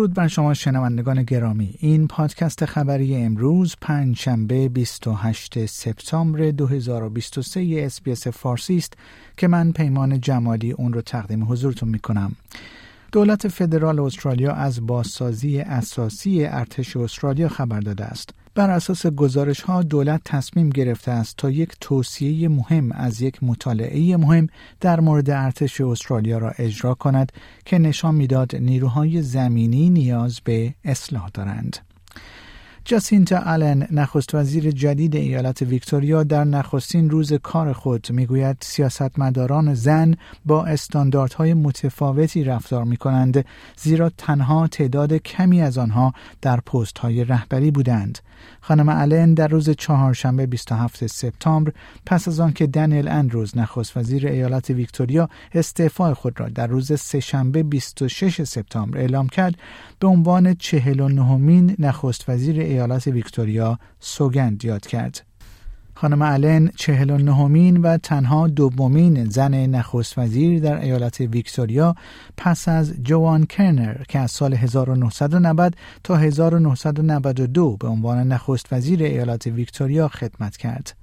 درود 0.00 0.14
بر 0.14 0.28
شما 0.28 0.54
شنوندگان 0.54 1.22
گرامی 1.22 1.74
این 1.78 2.08
پادکست 2.08 2.64
خبری 2.64 3.16
امروز 3.16 3.76
پنج 3.80 4.18
شنبه 4.18 4.68
28 4.68 5.66
سپتامبر 5.66 6.50
2023 6.50 7.82
SBS 7.86 8.28
فارسی 8.28 8.76
است 8.76 8.94
که 9.36 9.48
من 9.48 9.72
پیمان 9.72 10.20
جمالی 10.20 10.72
اون 10.72 10.92
رو 10.92 11.00
تقدیم 11.00 11.52
حضورتون 11.52 11.88
می 11.88 11.98
کنم. 11.98 12.36
دولت 13.12 13.48
فدرال 13.48 14.00
استرالیا 14.00 14.52
از 14.52 14.86
بازسازی 14.86 15.60
اساسی 15.60 16.44
ارتش 16.44 16.96
استرالیا 16.96 17.48
خبر 17.48 17.80
داده 17.80 18.04
است. 18.04 18.34
بر 18.54 18.70
اساس 18.70 19.06
گزارش 19.06 19.60
ها 19.60 19.82
دولت 19.82 20.20
تصمیم 20.24 20.70
گرفته 20.70 21.10
است 21.10 21.36
تا 21.36 21.50
یک 21.50 21.72
توصیه 21.80 22.48
مهم 22.48 22.92
از 22.92 23.22
یک 23.22 23.38
مطالعه 23.42 24.16
مهم 24.16 24.46
در 24.80 25.00
مورد 25.00 25.30
ارتش 25.30 25.80
استرالیا 25.80 26.38
را 26.38 26.50
اجرا 26.58 26.94
کند 26.94 27.32
که 27.64 27.78
نشان 27.78 28.14
می‌داد 28.14 28.56
نیروهای 28.56 29.22
زمینی 29.22 29.90
نیاز 29.90 30.40
به 30.44 30.74
اصلاح 30.84 31.30
دارند. 31.34 31.76
جاسینتا 32.84 33.38
آلن 33.38 33.86
نخست 33.90 34.34
وزیر 34.34 34.70
جدید 34.70 35.16
ایالت 35.16 35.62
ویکتوریا 35.62 36.22
در 36.22 36.44
نخستین 36.44 37.10
روز 37.10 37.32
کار 37.32 37.72
خود 37.72 38.06
می‌گوید 38.10 38.56
سیاستمداران 38.60 39.74
زن 39.74 40.14
با 40.44 40.64
استانداردهای 40.64 41.54
متفاوتی 41.54 42.44
رفتار 42.44 42.84
می 42.84 42.96
کنند 42.96 43.44
زیرا 43.76 44.10
تنها 44.18 44.66
تعداد 44.66 45.12
کمی 45.12 45.62
از 45.62 45.78
آنها 45.78 46.12
در 46.42 46.60
پست 46.60 46.98
های 46.98 47.24
رهبری 47.24 47.70
بودند. 47.70 48.18
خانم 48.60 48.88
آلن 48.88 49.34
در 49.34 49.48
روز 49.48 49.70
چهارشنبه 49.70 50.46
27 50.46 51.06
سپتامبر 51.06 51.72
پس 52.06 52.28
از 52.28 52.40
آنکه 52.40 52.66
دنیل 52.66 53.08
اندروز 53.08 53.58
نخست 53.58 53.96
وزیر 53.96 54.26
ایالت 54.26 54.70
ویکتوریا 54.70 55.28
استعفای 55.54 56.14
خود 56.14 56.40
را 56.40 56.48
در 56.48 56.66
روز 56.66 57.00
سهشنبه 57.00 57.62
26 57.62 58.42
سپتامبر 58.42 58.98
اعلام 58.98 59.28
کرد 59.28 59.54
به 59.98 60.08
عنوان 60.08 60.54
49 60.54 61.36
مین 61.36 61.76
نخست 61.78 62.28
وزیر 62.28 62.60
ایالت 62.60 63.06
ویکتوریا 63.06 63.78
سوگند 64.00 64.64
یاد 64.64 64.86
کرد. 64.86 65.29
خانم 66.00 66.22
آلن 66.22 66.70
چهل 66.76 67.10
و 67.10 67.18
نهمین 67.18 67.76
و 67.76 67.98
تنها 67.98 68.48
دومین 68.48 69.24
زن 69.24 69.66
نخست 69.66 70.18
وزیر 70.18 70.60
در 70.60 70.80
ایالت 70.80 71.20
ویکتوریا 71.20 71.94
پس 72.36 72.68
از 72.68 72.94
جوآن 73.02 73.46
کرنر 73.46 74.02
که 74.08 74.18
از 74.18 74.30
سال 74.30 74.54
1990 74.54 75.76
تا 76.04 76.16
1992 76.16 77.76
به 77.76 77.88
عنوان 77.88 78.28
نخست 78.28 78.72
وزیر 78.72 79.02
ایالت 79.02 79.46
ویکتوریا 79.46 80.08
خدمت 80.08 80.56
کرد. 80.56 80.99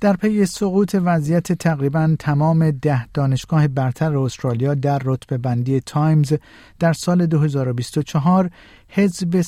در 0.00 0.16
پی 0.16 0.46
سقوط 0.46 0.96
وضعیت 1.04 1.52
تقریبا 1.52 2.16
تمام 2.18 2.70
ده 2.70 3.06
دانشگاه 3.14 3.68
برتر 3.68 4.16
استرالیا 4.16 4.74
در 4.74 5.00
رتبه 5.04 5.38
بندی 5.38 5.80
تایمز 5.80 6.32
در 6.78 6.92
سال 6.92 7.26
2024 7.26 8.50
حزب 8.88 9.42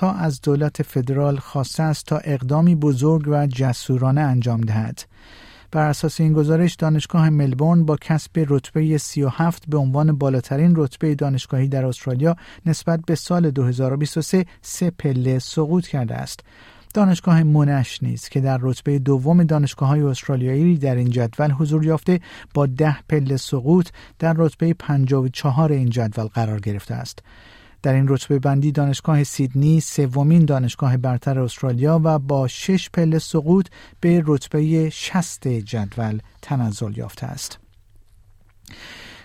ها 0.00 0.12
از 0.12 0.40
دولت 0.40 0.82
فدرال 0.82 1.36
خواسته 1.36 1.82
است 1.82 2.06
تا 2.06 2.18
اقدامی 2.18 2.74
بزرگ 2.74 3.24
و 3.28 3.46
جسورانه 3.46 4.20
انجام 4.20 4.60
دهد. 4.60 5.04
بر 5.70 5.88
اساس 5.88 6.20
این 6.20 6.32
گزارش 6.32 6.74
دانشگاه 6.74 7.30
ملبورن 7.30 7.84
با 7.84 7.96
کسب 7.96 8.30
رتبه 8.48 8.98
37 8.98 9.62
به 9.68 9.78
عنوان 9.78 10.18
بالاترین 10.18 10.72
رتبه 10.76 11.14
دانشگاهی 11.14 11.68
در 11.68 11.86
استرالیا 11.86 12.36
نسبت 12.66 13.00
به 13.06 13.14
سال 13.14 13.50
2023 13.50 14.46
سه 14.62 14.90
پله 14.90 15.38
سقوط 15.38 15.86
کرده 15.86 16.14
است. 16.14 16.40
دانشگاه 16.94 17.42
مونش 17.42 18.02
نیز 18.02 18.28
که 18.28 18.40
در 18.40 18.58
رتبه 18.62 18.98
دوم 18.98 19.44
دانشگاه 19.44 19.88
های 19.88 20.02
استرالیایی 20.02 20.78
در 20.78 20.94
این 20.94 21.10
جدول 21.10 21.50
حضور 21.50 21.84
یافته 21.84 22.20
با 22.54 22.66
ده 22.66 22.96
پله 23.08 23.36
سقوط 23.36 23.88
در 24.18 24.34
رتبه 24.36 24.74
54 24.74 25.72
این 25.72 25.90
جدول 25.90 26.26
قرار 26.26 26.60
گرفته 26.60 26.94
است. 26.94 27.18
در 27.82 27.92
این 27.94 28.08
رتبه 28.08 28.38
بندی 28.38 28.72
دانشگاه 28.72 29.24
سیدنی 29.24 29.80
سومین 29.80 30.44
دانشگاه 30.44 30.96
برتر 30.96 31.40
استرالیا 31.40 32.00
و 32.04 32.18
با 32.18 32.48
شش 32.48 32.90
پله 32.90 33.18
سقوط 33.18 33.68
به 34.00 34.22
رتبه 34.26 34.90
شست 34.90 35.48
جدول 35.48 36.18
تنزل 36.42 36.98
یافته 36.98 37.26
است. 37.26 37.58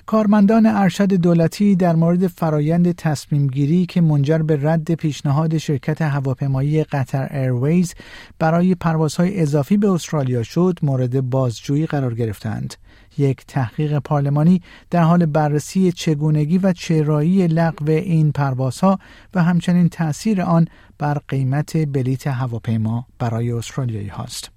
کارمندان 0.05 0.65
ارشد 0.65 1.13
دولتی 1.13 1.75
در 1.75 1.95
مورد 1.95 2.27
فرایند 2.27 2.91
تصمیم 2.91 3.47
گیری 3.47 3.85
که 3.85 4.01
منجر 4.01 4.37
به 4.37 4.59
رد 4.61 4.93
پیشنهاد 4.93 5.57
شرکت 5.57 6.01
هواپیمایی 6.01 6.83
قطر 6.83 7.37
ایرویز 7.37 7.93
برای 8.39 8.75
پروازهای 8.75 9.41
اضافی 9.41 9.77
به 9.77 9.91
استرالیا 9.91 10.43
شد 10.43 10.79
مورد 10.81 11.29
بازجویی 11.29 11.85
قرار 11.85 12.15
گرفتند. 12.15 12.73
یک 13.17 13.45
تحقیق 13.47 13.99
پارلمانی 13.99 14.61
در 14.89 15.03
حال 15.03 15.25
بررسی 15.25 15.91
چگونگی 15.91 16.57
و 16.57 16.73
چرایی 16.73 17.47
لغو 17.47 17.89
این 17.89 18.31
پروازها 18.31 18.99
و 19.33 19.43
همچنین 19.43 19.89
تاثیر 19.89 20.41
آن 20.41 20.67
بر 20.97 21.17
قیمت 21.27 21.77
بلیت 21.77 22.27
هواپیما 22.27 23.05
برای 23.19 23.51
استرالیایی 23.51 24.07
هاست. 24.07 24.51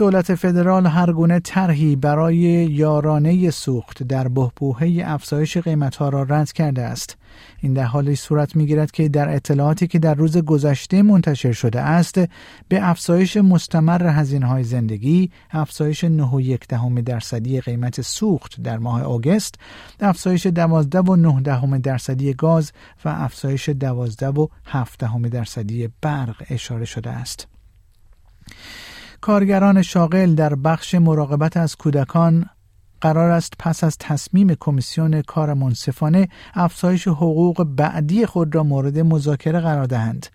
دولت 0.00 0.34
فدرال 0.34 0.86
هر 0.86 1.12
گونه 1.12 1.40
طرحی 1.40 1.96
برای 1.96 2.36
یارانه 2.36 3.50
سوخت 3.50 4.02
در 4.02 4.28
بهبوهه 4.28 5.02
افزایش 5.04 5.56
قیمتها 5.56 6.08
را 6.08 6.22
رد 6.22 6.52
کرده 6.52 6.82
است. 6.82 7.16
این 7.58 7.72
در 7.72 7.84
حالی 7.84 8.16
صورت 8.16 8.56
می‌گیرد 8.56 8.90
که 8.90 9.08
در 9.08 9.34
اطلاعاتی 9.34 9.86
که 9.86 9.98
در 9.98 10.14
روز 10.14 10.36
گذشته 10.36 11.02
منتشر 11.02 11.52
شده 11.52 11.80
است 11.80 12.20
به 12.68 12.88
افزایش 12.88 13.36
مستمر 13.36 14.06
هزینه 14.06 14.46
های 14.46 14.64
زندگی، 14.64 15.30
افزایش 15.50 16.04
9.1 16.04 17.02
درصدی 17.04 17.60
قیمت 17.60 18.00
سوخت 18.00 18.60
در 18.62 18.78
ماه 18.78 19.02
آگوست، 19.02 19.54
افزایش 20.00 20.46
12 20.46 20.98
و 20.98 21.16
9 21.16 21.78
درصدی 21.78 22.34
گاز 22.34 22.72
و 23.04 23.08
افزایش 23.08 23.68
12 23.68 24.28
و 24.28 24.46
7 24.66 25.04
درصدی 25.30 25.88
برق 26.02 26.42
اشاره 26.50 26.84
شده 26.84 27.10
است. 27.10 27.59
کارگران 29.20 29.82
شاغل 29.82 30.34
در 30.34 30.54
بخش 30.54 30.94
مراقبت 30.94 31.56
از 31.56 31.76
کودکان 31.76 32.46
قرار 33.00 33.30
است 33.30 33.52
پس 33.58 33.84
از 33.84 33.96
تصمیم 33.98 34.54
کمیسیون 34.60 35.22
کار 35.22 35.54
منصفانه 35.54 36.28
افزایش 36.54 37.08
حقوق 37.08 37.64
بعدی 37.64 38.26
خود 38.26 38.54
را 38.54 38.62
مورد 38.62 38.98
مذاکره 38.98 39.60
قرار 39.60 39.86
دهند. 39.86 40.26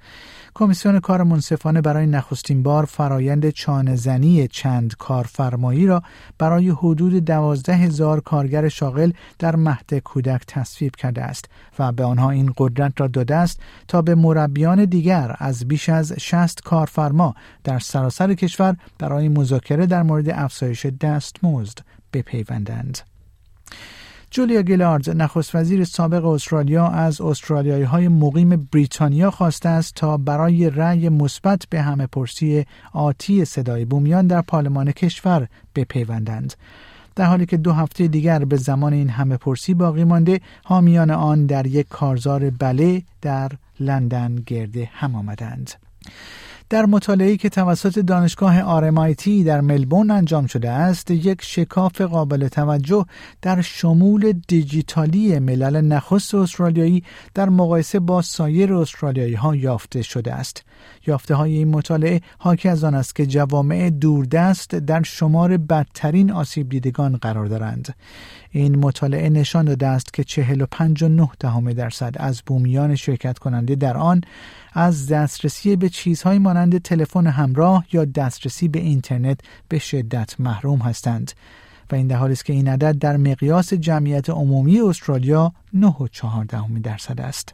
کمیسیون 0.57 0.99
کار 0.99 1.23
منصفانه 1.23 1.81
برای 1.81 2.07
نخستین 2.07 2.63
بار 2.63 2.85
فرایند 2.85 3.49
چانهزنی 3.49 4.47
چند 4.47 4.95
کارفرمایی 4.97 5.87
را 5.87 6.03
برای 6.37 6.69
حدود 6.69 7.13
دوازده 7.25 7.75
هزار 7.75 8.19
کارگر 8.19 8.69
شاغل 8.69 9.11
در 9.39 9.55
مهد 9.55 9.99
کودک 9.99 10.41
تصویب 10.47 10.95
کرده 10.95 11.21
است 11.21 11.45
و 11.79 11.91
به 11.91 12.03
آنها 12.03 12.29
این 12.29 12.53
قدرت 12.57 12.93
را 12.97 13.07
داده 13.07 13.35
است 13.35 13.59
تا 13.87 14.01
به 14.01 14.15
مربیان 14.15 14.85
دیگر 14.85 15.35
از 15.39 15.67
بیش 15.67 15.89
از 15.89 16.13
60 16.19 16.61
کارفرما 16.61 17.35
در 17.63 17.79
سراسر 17.79 18.33
کشور 18.33 18.77
برای 18.99 19.29
مذاکره 19.29 19.85
در 19.85 20.03
مورد 20.03 20.29
افزایش 20.29 20.85
دستمزد 20.85 21.77
بپیوندند. 22.13 23.14
جولیا 24.35 24.61
گیلارد 24.61 25.09
نخست 25.09 25.55
وزیر 25.55 25.83
سابق 25.83 26.25
استرالیا 26.25 26.87
از 26.87 27.21
استرالیایی 27.21 27.83
های 27.83 28.07
مقیم 28.07 28.67
بریتانیا 28.71 29.31
خواسته 29.31 29.69
است 29.69 29.95
تا 29.95 30.17
برای 30.17 30.69
رأی 30.69 31.09
مثبت 31.09 31.63
به 31.69 31.81
همه 31.81 32.07
پرسی 32.07 32.65
آتی 32.93 33.45
صدای 33.45 33.85
بومیان 33.85 34.27
در 34.27 34.41
پارلمان 34.41 34.91
کشور 34.91 35.47
بپیوندند. 35.75 36.53
در 37.15 37.25
حالی 37.25 37.45
که 37.45 37.57
دو 37.57 37.71
هفته 37.71 38.07
دیگر 38.07 38.45
به 38.45 38.57
زمان 38.57 38.93
این 38.93 39.09
همه 39.09 39.37
پرسی 39.37 39.73
باقی 39.73 40.03
مانده 40.03 40.41
حامیان 40.63 41.11
آن 41.11 41.45
در 41.45 41.67
یک 41.67 41.87
کارزار 41.89 42.49
بله 42.49 43.01
در 43.21 43.51
لندن 43.79 44.35
گرده 44.35 44.89
هم 44.93 45.15
آمدند. 45.15 45.71
در 46.69 46.85
مطالعه‌ای 46.85 47.37
که 47.37 47.49
توسط 47.49 47.99
دانشگاه 47.99 48.61
آرمایتی 48.61 49.43
در 49.43 49.61
ملبورن 49.61 50.11
انجام 50.11 50.45
شده 50.45 50.69
است 50.69 51.11
یک 51.11 51.41
شکاف 51.41 52.01
قابل 52.01 52.47
توجه 52.47 53.05
در 53.41 53.61
شمول 53.61 54.33
دیجیتالی 54.47 55.39
ملل 55.39 55.81
نخست 55.81 56.35
استرالیایی 56.35 57.03
در 57.33 57.49
مقایسه 57.49 57.99
با 57.99 58.21
سایر 58.21 58.73
استرالیایی 58.73 59.33
ها 59.33 59.55
یافته 59.55 60.01
شده 60.01 60.33
است. 60.33 60.63
یافته 61.07 61.35
های 61.35 61.53
این 61.53 61.67
مطالعه 61.67 62.21
حاکی 62.37 62.69
از 62.69 62.83
آن 62.83 62.95
است 62.95 63.15
که 63.15 63.25
جوامع 63.25 63.89
دوردست 63.89 64.75
در 64.75 65.03
شمار 65.03 65.57
بدترین 65.57 66.31
آسیب 66.31 66.69
دیدگان 66.69 67.17
قرار 67.17 67.45
دارند. 67.45 67.95
این 68.51 68.75
مطالعه 68.79 69.29
نشان 69.29 69.65
داده 69.65 69.87
است 69.87 70.13
که 70.13 70.23
45 70.23 71.03
دهم 71.39 71.73
درصد 71.73 72.15
از 72.19 72.41
بومیان 72.45 72.95
شرکت 72.95 73.39
کننده 73.39 73.75
در 73.75 73.97
آن 73.97 74.21
از 74.73 75.07
دسترسی 75.07 75.75
به 75.75 75.89
چیزهایی 75.89 76.39
مانند 76.55 76.81
تلفن 76.81 77.27
همراه 77.27 77.85
یا 77.91 78.05
دسترسی 78.05 78.67
به 78.67 78.79
اینترنت 78.79 79.39
به 79.69 79.79
شدت 79.79 80.39
محروم 80.39 80.79
هستند 80.79 81.31
و 81.91 81.95
این 81.95 82.07
در 82.07 82.15
حالی 82.15 82.33
است 82.33 82.45
که 82.45 82.53
این 82.53 82.67
عدد 82.67 82.97
در 82.99 83.17
مقیاس 83.17 83.73
جمعیت 83.73 84.29
عمومی 84.29 84.81
استرالیا 84.81 85.53
9.4 85.75 86.81
درصد 86.83 87.21
است. 87.21 87.53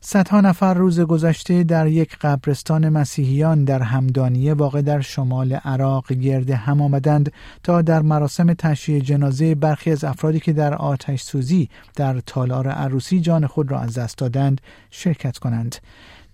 صدها 0.00 0.40
نفر 0.40 0.74
روز 0.74 1.00
گذشته 1.00 1.64
در 1.64 1.86
یک 1.86 2.16
قبرستان 2.20 2.88
مسیحیان 2.88 3.64
در 3.64 3.82
همدانیه 3.82 4.54
واقع 4.54 4.82
در 4.82 5.00
شمال 5.00 5.52
عراق 5.52 6.12
گرد 6.12 6.50
هم 6.50 6.82
آمدند 6.82 7.32
تا 7.62 7.82
در 7.82 8.02
مراسم 8.02 8.54
تشییع 8.54 9.00
جنازه 9.00 9.54
برخی 9.54 9.90
از 9.90 10.04
افرادی 10.04 10.40
که 10.40 10.52
در 10.52 10.74
آتش 10.74 11.22
سوزی 11.22 11.68
در 11.96 12.20
تالار 12.20 12.68
عروسی 12.68 13.20
جان 13.20 13.46
خود 13.46 13.70
را 13.70 13.80
از 13.80 13.98
دست 13.98 14.18
دادند 14.18 14.60
شرکت 14.90 15.38
کنند. 15.38 15.76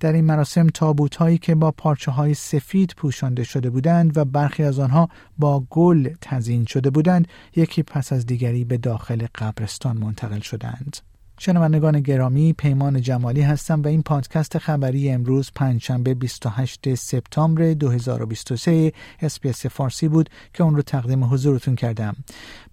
در 0.01 0.13
این 0.13 0.25
مراسم 0.25 0.67
تابوت 0.67 1.17
هایی 1.17 1.39
که 1.39 1.55
با 1.55 1.71
پارچه 1.71 2.11
های 2.11 2.35
سفید 2.35 2.95
پوشانده 2.97 3.45
شده 3.45 3.71
بودند 3.71 4.17
و 4.17 4.25
برخی 4.25 4.63
از 4.63 4.79
آنها 4.79 5.09
با 5.39 5.67
گل 5.71 6.09
تزین 6.21 6.65
شده 6.65 6.91
بودند 6.91 7.29
یکی 7.57 7.83
پس 7.83 8.13
از 8.13 8.27
دیگری 8.27 8.65
به 8.65 8.77
داخل 8.77 9.27
قبرستان 9.35 9.97
منتقل 9.97 10.41
شدند. 10.41 10.97
شنوندگان 11.38 12.00
گرامی 12.00 12.53
پیمان 12.53 13.00
جمالی 13.00 13.41
هستم 13.41 13.83
و 13.83 13.88
این 13.88 14.03
پادکست 14.03 14.59
خبری 14.59 15.11
امروز 15.11 15.50
پنجشنبه 15.55 16.15
28 16.15 16.94
سپتامبر 16.94 17.73
2023 17.73 18.93
SBS 19.21 19.67
فارسی 19.67 20.09
بود 20.09 20.31
که 20.55 20.65
اون 20.65 20.77
رو 20.77 20.83
تقدیم 20.83 21.25
حضورتون 21.25 21.75
کردم. 21.75 22.17